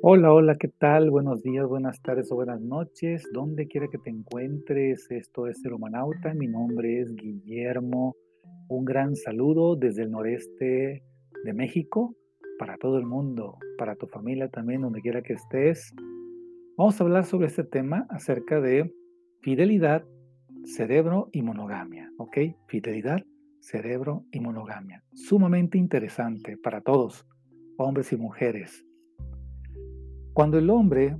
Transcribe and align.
Hola, 0.00 0.32
hola, 0.32 0.56
¿qué 0.58 0.68
tal? 0.68 1.10
Buenos 1.10 1.42
días, 1.42 1.66
buenas 1.66 2.00
tardes 2.00 2.30
o 2.30 2.36
buenas 2.36 2.60
noches, 2.60 3.28
donde 3.32 3.66
quiera 3.66 3.88
que 3.88 3.98
te 3.98 4.10
encuentres. 4.10 5.10
Esto 5.10 5.48
es 5.48 5.64
El 5.64 5.72
Humanauta. 5.72 6.34
Mi 6.34 6.46
nombre 6.46 7.00
es 7.00 7.12
Guillermo. 7.16 8.14
Un 8.68 8.84
gran 8.84 9.16
saludo 9.16 9.74
desde 9.74 10.04
el 10.04 10.12
noreste 10.12 11.02
de 11.44 11.52
México 11.52 12.14
para 12.60 12.76
todo 12.76 12.96
el 12.96 13.06
mundo, 13.06 13.58
para 13.76 13.96
tu 13.96 14.06
familia 14.06 14.48
también, 14.48 14.82
donde 14.82 15.00
quiera 15.00 15.20
que 15.20 15.32
estés. 15.32 15.92
Vamos 16.76 17.00
a 17.00 17.04
hablar 17.04 17.24
sobre 17.24 17.48
este 17.48 17.64
tema 17.64 18.06
acerca 18.08 18.60
de 18.60 18.94
fidelidad, 19.42 20.04
cerebro 20.62 21.28
y 21.32 21.42
monogamia, 21.42 22.08
¿ok? 22.18 22.38
Fidelidad, 22.68 23.24
cerebro 23.58 24.24
y 24.30 24.38
monogamia. 24.38 25.02
Sumamente 25.12 25.76
interesante 25.76 26.56
para 26.56 26.82
todos, 26.82 27.26
hombres 27.78 28.12
y 28.12 28.16
mujeres. 28.16 28.87
Cuando 30.38 30.56
el 30.56 30.70
hombre, 30.70 31.16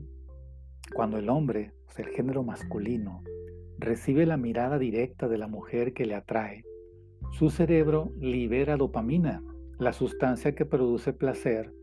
cuando 0.95 1.19
el 1.19 1.29
hombre, 1.29 1.73
o 1.89 1.91
sea, 1.91 2.05
el 2.05 2.13
género 2.13 2.45
masculino, 2.45 3.25
recibe 3.77 4.27
la 4.27 4.37
mirada 4.37 4.79
directa 4.79 5.27
de 5.27 5.39
la 5.39 5.49
mujer 5.49 5.93
que 5.93 6.07
le 6.07 6.15
atrae, 6.15 6.63
su 7.33 7.51
cerebro 7.51 8.13
libera 8.21 8.77
dopamina, 8.77 9.43
la 9.81 9.93
sustancia 9.93 10.55
que 10.55 10.65
produce 10.65 11.13
placer, 11.13 11.75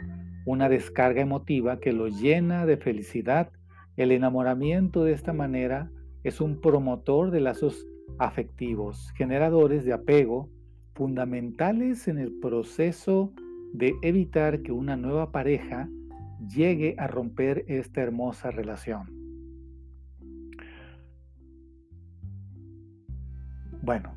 una 0.46 0.70
descarga 0.70 1.20
emotiva 1.20 1.82
que 1.82 1.92
lo 1.92 2.08
llena 2.08 2.66
de 2.66 2.78
felicidad. 2.78 3.52
El 3.98 4.14
enamoramiento 4.14 5.04
de 5.04 5.12
esta 5.12 5.34
manera 5.34 5.92
es 6.24 6.40
un 6.40 6.62
promotor 6.62 7.32
de 7.32 7.42
lazos 7.42 7.86
afectivos, 8.18 9.12
generadores 9.18 9.84
de 9.84 9.92
apego, 9.92 10.50
fundamentales 10.94 12.08
en 12.08 12.18
el 12.18 12.32
proceso 12.40 13.34
de 13.74 13.94
evitar 14.04 14.62
que 14.62 14.72
una 14.72 14.96
nueva 14.96 15.34
pareja 15.34 15.90
llegue 16.48 16.96
a 16.98 17.08
romper 17.08 17.66
esta 17.68 18.02
hermosa 18.02 18.52
relación. 18.52 19.10
Bueno, 23.82 24.16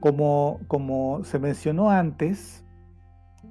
como, 0.00 0.60
como 0.68 1.24
se 1.24 1.38
mencionó 1.38 1.90
antes, 1.90 2.64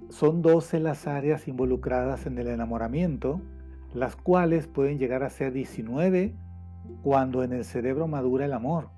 son 0.09 0.41
12 0.41 0.79
las 0.79 1.07
áreas 1.07 1.47
involucradas 1.47 2.25
en 2.25 2.37
el 2.37 2.47
enamoramiento, 2.47 3.41
las 3.93 4.15
cuales 4.15 4.67
pueden 4.67 4.99
llegar 4.99 5.23
a 5.23 5.29
ser 5.29 5.51
19 5.51 6.35
cuando 7.01 7.43
en 7.43 7.53
el 7.53 7.65
cerebro 7.65 8.07
madura 8.07 8.45
el 8.45 8.53
amor, 8.53 8.89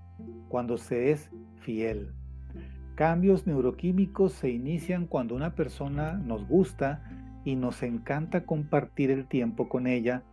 cuando 0.49 0.77
se 0.77 1.11
es 1.11 1.29
fiel. 1.61 2.13
Cambios 2.99 3.47
neuroquímicos 3.47 4.33
se 4.33 4.49
inician 4.49 5.07
cuando 5.07 5.33
una 5.33 5.55
persona 5.55 6.15
nos 6.17 6.45
gusta 6.45 7.01
y 7.45 7.55
nos 7.55 7.81
encanta 7.81 8.45
compartir 8.45 9.09
el 9.09 9.25
tiempo 9.25 9.69
con 9.69 9.87
ella. 9.87 10.25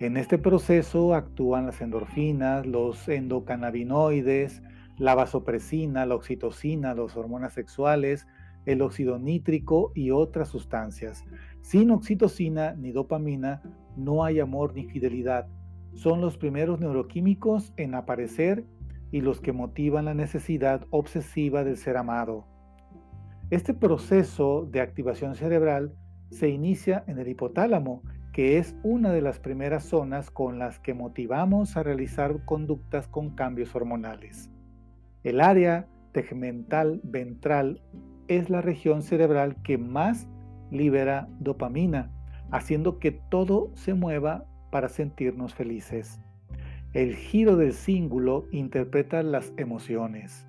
En 0.00 0.18
este 0.18 0.36
proceso 0.36 1.14
actúan 1.14 1.64
las 1.64 1.80
endorfinas, 1.80 2.66
los 2.66 3.08
endocannabinoides, 3.08 4.62
la 4.98 5.14
vasopresina, 5.14 6.04
la 6.04 6.14
oxitocina, 6.14 6.92
las 6.92 7.16
hormonas 7.16 7.54
sexuales, 7.54 8.26
el 8.66 8.82
óxido 8.82 9.18
nítrico 9.18 9.90
y 9.94 10.10
otras 10.10 10.48
sustancias. 10.48 11.24
Sin 11.62 11.90
oxitocina 11.90 12.74
ni 12.74 12.92
dopamina 12.92 13.62
no 13.96 14.24
hay 14.24 14.40
amor 14.40 14.74
ni 14.74 14.84
fidelidad. 14.84 15.46
Son 15.94 16.20
los 16.20 16.36
primeros 16.36 16.80
neuroquímicos 16.80 17.72
en 17.78 17.94
aparecer 17.94 18.66
y 19.12 19.20
los 19.20 19.40
que 19.40 19.52
motivan 19.52 20.06
la 20.06 20.14
necesidad 20.14 20.86
obsesiva 20.90 21.64
del 21.64 21.76
ser 21.76 21.96
amado. 21.96 22.46
Este 23.50 23.74
proceso 23.74 24.66
de 24.70 24.80
activación 24.80 25.34
cerebral 25.34 25.94
se 26.30 26.48
inicia 26.48 27.02
en 27.08 27.18
el 27.18 27.28
hipotálamo, 27.28 28.02
que 28.32 28.58
es 28.58 28.76
una 28.84 29.10
de 29.10 29.20
las 29.20 29.40
primeras 29.40 29.84
zonas 29.84 30.30
con 30.30 30.58
las 30.58 30.78
que 30.78 30.94
motivamos 30.94 31.76
a 31.76 31.82
realizar 31.82 32.44
conductas 32.44 33.08
con 33.08 33.34
cambios 33.34 33.74
hormonales. 33.74 34.50
El 35.24 35.40
área 35.40 35.88
tegmental 36.12 37.00
ventral 37.02 37.82
es 38.28 38.48
la 38.48 38.60
región 38.60 39.02
cerebral 39.02 39.60
que 39.62 39.76
más 39.78 40.28
libera 40.70 41.28
dopamina, 41.40 42.12
haciendo 42.52 43.00
que 43.00 43.10
todo 43.10 43.72
se 43.74 43.94
mueva 43.94 44.46
para 44.70 44.88
sentirnos 44.88 45.54
felices. 45.54 46.20
El 46.92 47.14
giro 47.14 47.54
del 47.56 47.72
cíngulo 47.72 48.48
interpreta 48.50 49.22
las 49.22 49.52
emociones. 49.56 50.48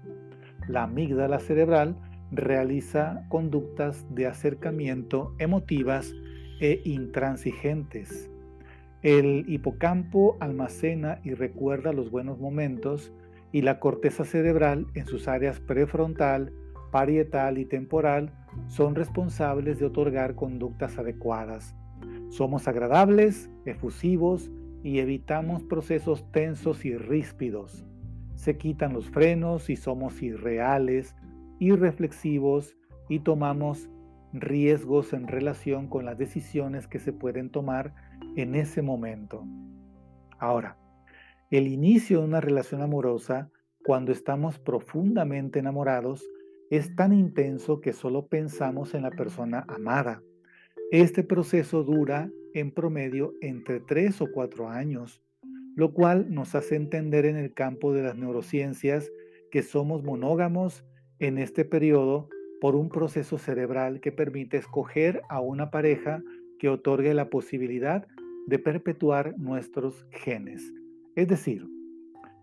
La 0.67 0.83
amígdala 0.83 1.39
cerebral 1.39 1.95
realiza 2.31 3.27
conductas 3.29 4.07
de 4.09 4.25
acercamiento 4.25 5.35
emotivas 5.37 6.15
e 6.59 6.81
intransigentes. 6.83 8.31
El 9.03 9.45
hipocampo 9.49 10.37
almacena 10.39 11.19
y 11.23 11.35
recuerda 11.35 11.93
los 11.93 12.09
buenos 12.09 12.39
momentos 12.39 13.13
y 13.51 13.61
la 13.61 13.79
corteza 13.79 14.25
cerebral 14.25 14.87
en 14.95 15.05
sus 15.05 15.27
áreas 15.27 15.59
prefrontal, 15.59 16.51
parietal 16.91 17.59
y 17.59 17.65
temporal 17.65 18.33
son 18.65 18.95
responsables 18.95 19.77
de 19.77 19.85
otorgar 19.85 20.33
conductas 20.33 20.97
adecuadas. 20.97 21.75
Somos 22.29 22.67
agradables, 22.67 23.51
efusivos, 23.65 24.49
y 24.83 24.99
evitamos 24.99 25.63
procesos 25.63 26.29
tensos 26.31 26.85
y 26.85 26.95
ríspidos. 26.95 27.85
Se 28.35 28.57
quitan 28.57 28.93
los 28.93 29.09
frenos 29.09 29.69
y 29.69 29.75
somos 29.75 30.21
irreales, 30.21 31.15
irreflexivos 31.59 32.75
y 33.07 33.19
tomamos 33.19 33.89
riesgos 34.33 35.13
en 35.13 35.27
relación 35.27 35.87
con 35.87 36.05
las 36.05 36.17
decisiones 36.17 36.87
que 36.87 36.99
se 36.99 37.13
pueden 37.13 37.49
tomar 37.49 37.93
en 38.35 38.55
ese 38.55 38.81
momento. 38.81 39.45
Ahora, 40.39 40.77
el 41.51 41.67
inicio 41.67 42.19
de 42.19 42.25
una 42.25 42.41
relación 42.41 42.81
amorosa, 42.81 43.49
cuando 43.83 44.11
estamos 44.11 44.57
profundamente 44.57 45.59
enamorados, 45.59 46.25
es 46.69 46.95
tan 46.95 47.11
intenso 47.11 47.81
que 47.81 47.91
solo 47.91 48.27
pensamos 48.27 48.93
en 48.93 49.03
la 49.03 49.11
persona 49.11 49.65
amada. 49.67 50.23
Este 50.91 51.23
proceso 51.23 51.83
dura 51.83 52.31
en 52.53 52.71
promedio 52.71 53.33
entre 53.41 53.79
3 53.79 54.21
o 54.21 54.27
4 54.31 54.69
años, 54.69 55.21
lo 55.75 55.93
cual 55.93 56.33
nos 56.33 56.55
hace 56.55 56.75
entender 56.75 57.25
en 57.25 57.37
el 57.37 57.53
campo 57.53 57.93
de 57.93 58.03
las 58.03 58.15
neurociencias 58.15 59.11
que 59.51 59.63
somos 59.63 60.03
monógamos 60.03 60.85
en 61.19 61.37
este 61.37 61.65
periodo 61.65 62.29
por 62.59 62.75
un 62.75 62.89
proceso 62.89 63.37
cerebral 63.37 63.99
que 64.01 64.11
permite 64.11 64.57
escoger 64.57 65.21
a 65.29 65.41
una 65.41 65.71
pareja 65.71 66.21
que 66.59 66.69
otorgue 66.69 67.13
la 67.13 67.29
posibilidad 67.29 68.07
de 68.47 68.59
perpetuar 68.59 69.37
nuestros 69.37 70.05
genes. 70.11 70.73
Es 71.15 71.27
decir, 71.27 71.67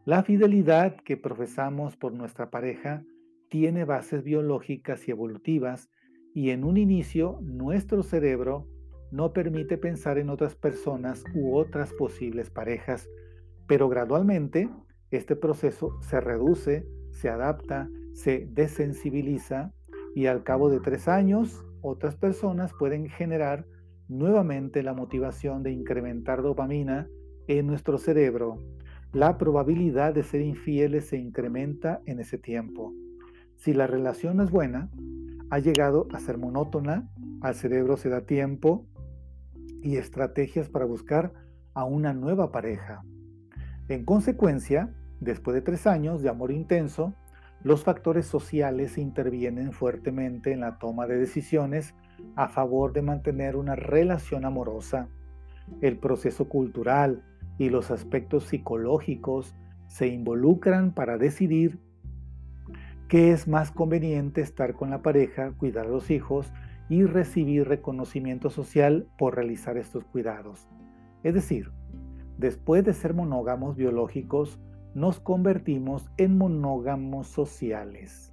la 0.04 0.22
fidelidad 0.22 0.96
que 0.96 1.16
profesamos 1.16 1.96
por 1.96 2.12
nuestra 2.12 2.50
pareja 2.50 3.04
tiene 3.48 3.84
bases 3.84 4.25
biológicas 4.25 5.06
y 5.06 5.10
evolutivas 5.10 5.90
y 6.34 6.50
en 6.50 6.64
un 6.64 6.76
inicio 6.76 7.38
nuestro 7.42 8.02
cerebro 8.02 8.66
no 9.10 9.32
permite 9.32 9.78
pensar 9.78 10.19
en 10.19 10.30
otras 10.30 10.54
personas 10.54 11.24
u 11.34 11.56
otras 11.56 11.92
posibles 11.92 12.50
parejas, 12.50 13.08
pero 13.66 13.88
gradualmente 13.88 14.69
este 15.10 15.36
proceso 15.36 15.98
se 16.02 16.20
reduce, 16.20 16.86
se 17.10 17.28
adapta, 17.28 17.88
se 18.12 18.48
desensibiliza 18.50 19.72
y 20.14 20.26
al 20.26 20.42
cabo 20.42 20.69
de 20.69 20.80
tres 20.80 21.08
años 21.08 21.64
otras 21.80 22.16
personas 22.16 22.72
pueden 22.78 23.08
generar 23.08 23.66
nuevamente 24.08 24.82
la 24.82 24.94
motivación 24.94 25.62
de 25.62 25.72
incrementar 25.72 26.42
dopamina 26.42 27.08
en 27.46 27.66
nuestro 27.66 27.98
cerebro. 27.98 28.58
La 29.12 29.38
probabilidad 29.38 30.14
de 30.14 30.22
ser 30.22 30.40
infieles 30.40 31.06
se 31.06 31.16
incrementa 31.16 32.02
en 32.04 32.20
ese 32.20 32.37
tiempo. 32.37 32.93
Si 33.56 33.72
la 33.72 33.87
relación 33.87 34.40
es 34.40 34.50
buena, 34.50 34.90
ha 35.50 35.58
llegado 35.58 36.08
a 36.12 36.20
ser 36.20 36.37
monótona, 36.37 37.08
al 37.40 37.54
cerebro 37.54 37.96
se 37.96 38.08
da 38.08 38.22
tiempo 38.22 38.87
y 39.82 39.96
estrategias 39.96 40.69
para 40.69 40.84
buscar 40.84 41.32
a 41.75 41.84
una 41.84 42.12
nueva 42.12 42.50
pareja. 42.50 43.02
En 43.88 44.04
consecuencia, 44.04 44.94
después 45.20 45.54
de 45.54 45.62
tres 45.62 45.86
años 45.86 46.22
de 46.22 46.28
amor 46.28 46.50
intenso, 46.50 47.14
los 47.62 47.82
factores 47.84 48.26
sociales 48.26 48.98
intervienen 48.98 49.72
fuertemente 49.72 50.52
en 50.52 50.60
la 50.60 50.78
toma 50.78 51.06
de 51.06 51.19
decisiones 51.19 51.94
a 52.36 52.48
favor 52.48 52.92
de 52.92 53.02
mantener 53.02 53.56
una 53.56 53.75
relación 53.75 54.44
amorosa. 54.44 55.08
El 55.80 55.98
proceso 55.98 56.48
cultural 56.48 57.25
y 57.58 57.70
los 57.70 57.90
aspectos 57.90 58.44
psicológicos 58.44 59.54
se 59.88 60.06
involucran 60.06 60.92
para 60.92 61.19
decidir 61.19 61.78
qué 63.08 63.32
es 63.32 63.48
más 63.48 63.72
conveniente 63.72 64.40
estar 64.40 64.75
con 64.75 64.90
la 64.90 65.02
pareja, 65.02 65.52
cuidar 65.52 65.86
a 65.86 65.90
los 65.90 66.10
hijos 66.10 66.52
y 66.88 67.05
recibir 67.05 67.69
reconocimiento 67.69 68.50
social 68.50 69.06
por 69.19 69.37
realizar 69.37 69.76
estos 69.76 70.05
cuidados. 70.05 70.69
Es 71.23 71.35
decir, 71.35 71.70
después 72.38 72.85
de 72.85 72.94
ser 72.94 73.14
monógamos 73.14 73.76
biológicos, 73.76 74.61
nos 74.94 75.20
convertimos 75.20 76.11
en 76.17 76.38
monógamos 76.38 77.29
sociales. 77.29 78.32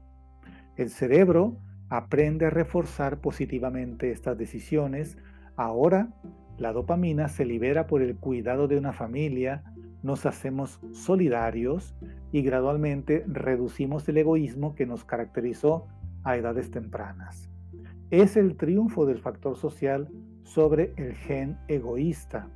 El 0.77 0.89
cerebro 0.89 1.57
aprende 1.89 2.45
a 2.45 2.49
reforzar 2.49 3.19
positivamente 3.19 4.11
estas 4.11 4.37
decisiones. 4.37 5.17
Ahora, 5.55 6.09
la 6.57 6.71
dopamina 6.71 7.27
se 7.27 7.45
libera 7.45 7.87
por 7.87 8.01
el 8.01 8.15
cuidado 8.15 8.67
de 8.67 8.77
una 8.77 8.93
familia, 8.93 9.63
nos 10.03 10.25
hacemos 10.25 10.79
solidarios 10.93 11.95
y 12.31 12.41
gradualmente 12.41 13.23
reducimos 13.27 14.07
el 14.07 14.17
egoísmo 14.17 14.75
que 14.75 14.85
nos 14.85 15.03
caracterizó 15.03 15.87
a 16.23 16.37
edades 16.37 16.71
tempranas. 16.71 17.49
Es 18.11 18.37
el 18.37 18.55
triunfo 18.55 19.07
del 19.07 19.17
factor 19.17 19.57
social 19.57 20.09
sobre 20.43 20.93
el 20.95 21.15
gen 21.15 21.57
egoísta. 21.67 22.47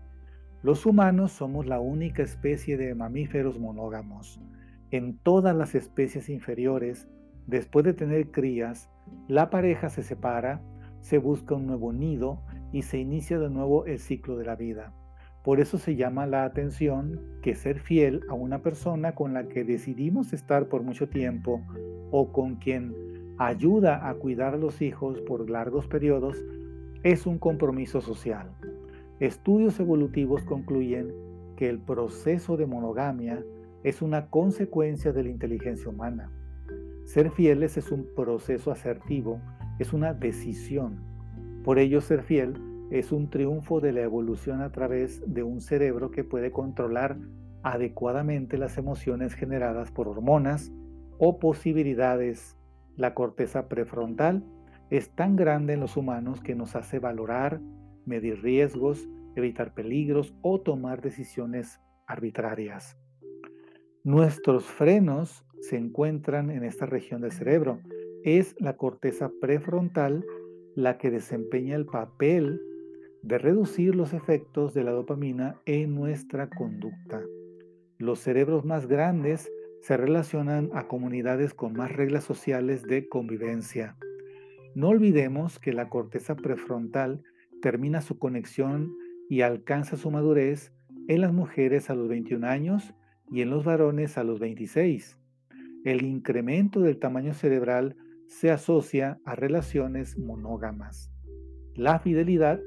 Los 0.61 0.85
humanos 0.85 1.31
somos 1.31 1.65
la 1.65 1.79
única 1.79 2.21
especie 2.21 2.77
de 2.77 2.93
mamíferos 2.93 3.57
monógamos. 3.57 4.39
En 4.91 5.17
todas 5.17 5.55
las 5.55 5.73
especies 5.73 6.29
inferiores, 6.29 7.09
después 7.47 7.83
de 7.83 7.95
tener 7.95 8.29
crías, 8.29 8.91
la 9.27 9.49
pareja 9.49 9.89
se 9.89 10.03
separa, 10.03 10.61
se 11.01 11.17
busca 11.17 11.55
un 11.55 11.65
nuevo 11.65 11.93
nido 11.93 12.43
y 12.71 12.83
se 12.83 12.99
inicia 12.99 13.39
de 13.39 13.49
nuevo 13.49 13.87
el 13.87 13.97
ciclo 13.97 14.37
de 14.37 14.45
la 14.45 14.55
vida. 14.55 14.93
Por 15.43 15.59
eso 15.59 15.79
se 15.79 15.95
llama 15.95 16.27
la 16.27 16.43
atención 16.43 17.19
que 17.41 17.55
ser 17.55 17.79
fiel 17.79 18.21
a 18.29 18.35
una 18.35 18.61
persona 18.61 19.15
con 19.15 19.33
la 19.33 19.47
que 19.47 19.63
decidimos 19.63 20.31
estar 20.31 20.67
por 20.67 20.83
mucho 20.83 21.09
tiempo 21.09 21.63
o 22.11 22.31
con 22.31 22.57
quien 22.57 22.93
ayuda 23.39 24.09
a 24.09 24.13
cuidar 24.15 24.53
a 24.53 24.57
los 24.57 24.81
hijos 24.81 25.21
por 25.21 25.49
largos 25.49 25.87
periodos 25.87 26.37
es 27.03 27.25
un 27.25 27.39
compromiso 27.39 28.01
social. 28.01 28.51
Estudios 29.21 29.79
evolutivos 29.79 30.43
concluyen 30.43 31.13
que 31.55 31.69
el 31.69 31.79
proceso 31.79 32.57
de 32.57 32.65
monogamia 32.65 33.41
es 33.83 34.01
una 34.01 34.29
consecuencia 34.29 35.13
de 35.13 35.23
la 35.23 35.29
inteligencia 35.29 35.89
humana. 35.89 36.31
Ser 37.05 37.31
fieles 37.31 37.77
es 37.77 37.91
un 37.93 38.07
proceso 38.13 38.71
asertivo, 38.71 39.39
es 39.79 39.93
una 39.93 40.13
decisión. 40.13 40.99
Por 41.63 41.79
ello, 41.79 42.01
ser 42.01 42.23
fiel 42.23 42.61
es 42.91 43.13
un 43.13 43.29
triunfo 43.29 43.79
de 43.79 43.93
la 43.93 44.01
evolución 44.01 44.61
a 44.61 44.73
través 44.73 45.23
de 45.25 45.43
un 45.43 45.61
cerebro 45.61 46.11
que 46.11 46.25
puede 46.25 46.51
controlar 46.51 47.17
adecuadamente 47.63 48.57
las 48.57 48.77
emociones 48.77 49.33
generadas 49.33 49.91
por 49.91 50.09
hormonas 50.09 50.73
o 51.17 51.39
posibilidades. 51.39 52.58
La 52.99 53.13
corteza 53.13 53.69
prefrontal 53.69 54.43
es 54.89 55.15
tan 55.15 55.37
grande 55.37 55.71
en 55.71 55.79
los 55.79 55.95
humanos 55.95 56.41
que 56.41 56.53
nos 56.53 56.75
hace 56.75 56.99
valorar, 56.99 57.61
medir 58.05 58.41
riesgos, 58.41 59.07
evitar 59.37 59.73
peligros 59.73 60.35
o 60.41 60.59
tomar 60.59 61.01
decisiones 61.01 61.79
arbitrarias. 62.07 62.97
Nuestros 64.03 64.65
frenos 64.65 65.45
se 65.61 65.77
encuentran 65.77 66.51
en 66.51 66.65
esta 66.65 66.87
región 66.87 67.21
del 67.21 67.31
cerebro. 67.31 67.79
Es 68.25 68.53
la 68.59 68.75
corteza 68.75 69.31
prefrontal 69.39 70.25
la 70.75 70.97
que 70.97 71.09
desempeña 71.09 71.77
el 71.77 71.85
papel 71.85 72.61
de 73.21 73.37
reducir 73.37 73.95
los 73.95 74.11
efectos 74.11 74.73
de 74.73 74.83
la 74.83 74.91
dopamina 74.91 75.61
en 75.65 75.95
nuestra 75.95 76.49
conducta. 76.49 77.21
Los 77.97 78.19
cerebros 78.19 78.65
más 78.65 78.87
grandes 78.87 79.49
se 79.81 79.97
relacionan 79.97 80.69
a 80.73 80.87
comunidades 80.87 81.53
con 81.53 81.73
más 81.73 81.91
reglas 81.91 82.23
sociales 82.23 82.83
de 82.83 83.07
convivencia. 83.07 83.95
No 84.75 84.89
olvidemos 84.89 85.59
que 85.59 85.73
la 85.73 85.89
corteza 85.89 86.35
prefrontal 86.35 87.23
termina 87.61 88.01
su 88.01 88.19
conexión 88.19 88.95
y 89.29 89.41
alcanza 89.41 89.97
su 89.97 90.11
madurez 90.11 90.73
en 91.07 91.21
las 91.21 91.33
mujeres 91.33 91.89
a 91.89 91.95
los 91.95 92.07
21 92.07 92.45
años 92.47 92.93
y 93.31 93.41
en 93.41 93.49
los 93.49 93.63
varones 93.63 94.17
a 94.17 94.23
los 94.23 94.39
26. 94.39 95.17
El 95.85 96.03
incremento 96.03 96.81
del 96.81 96.99
tamaño 96.99 97.33
cerebral 97.33 97.95
se 98.27 98.51
asocia 98.51 99.19
a 99.25 99.35
relaciones 99.35 100.17
monógamas. 100.17 101.11
La 101.75 101.99
fidelidad 101.99 102.59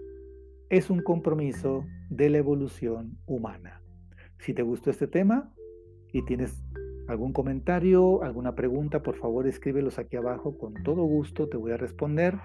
es 0.70 0.90
un 0.90 1.02
compromiso 1.02 1.84
de 2.08 2.30
la 2.30 2.38
evolución 2.38 3.18
humana. 3.26 3.82
Si 4.38 4.54
te 4.54 4.62
gustó 4.62 4.90
este 4.90 5.06
tema 5.06 5.52
y 6.12 6.24
tienes 6.24 6.64
algún 7.12 7.32
comentario, 7.32 8.22
alguna 8.22 8.54
pregunta, 8.54 9.02
por 9.02 9.16
favor 9.16 9.46
escríbelos 9.46 9.98
aquí 9.98 10.16
abajo. 10.16 10.58
Con 10.58 10.74
todo 10.82 11.04
gusto 11.04 11.48
te 11.48 11.56
voy 11.56 11.72
a 11.72 11.76
responder. 11.76 12.38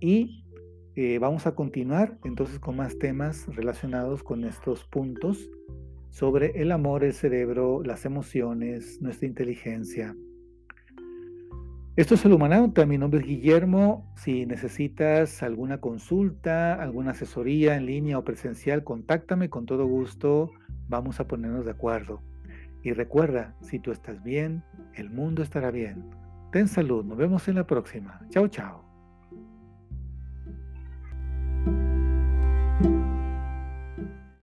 Y 0.00 0.44
eh, 0.94 1.18
vamos 1.18 1.46
a 1.46 1.54
continuar 1.54 2.18
entonces 2.24 2.58
con 2.58 2.76
más 2.76 2.98
temas 2.98 3.46
relacionados 3.54 4.22
con 4.22 4.44
estos 4.44 4.84
puntos 4.84 5.50
sobre 6.10 6.62
el 6.62 6.72
amor, 6.72 7.04
el 7.04 7.12
cerebro, 7.12 7.82
las 7.82 8.04
emociones, 8.04 9.00
nuestra 9.02 9.26
inteligencia. 9.26 10.16
Esto 11.96 12.14
es 12.14 12.24
el 12.26 12.32
Humanauta, 12.34 12.84
mi 12.84 12.98
nombre 12.98 13.20
es 13.20 13.26
Guillermo. 13.26 14.12
Si 14.16 14.44
necesitas 14.44 15.42
alguna 15.42 15.80
consulta, 15.80 16.74
alguna 16.74 17.12
asesoría 17.12 17.76
en 17.76 17.86
línea 17.86 18.18
o 18.18 18.24
presencial, 18.24 18.84
contáctame 18.84 19.48
con 19.48 19.64
todo 19.64 19.86
gusto. 19.86 20.50
Vamos 20.88 21.20
a 21.20 21.26
ponernos 21.26 21.64
de 21.64 21.70
acuerdo. 21.70 22.20
Y 22.82 22.92
recuerda, 22.92 23.54
si 23.60 23.78
tú 23.78 23.90
estás 23.90 24.22
bien, 24.22 24.62
el 24.94 25.10
mundo 25.10 25.42
estará 25.42 25.70
bien. 25.70 26.04
Ten 26.52 26.68
salud, 26.68 27.04
nos 27.04 27.18
vemos 27.18 27.48
en 27.48 27.56
la 27.56 27.66
próxima. 27.66 28.20
Chao, 28.30 28.48
chao. 28.48 28.85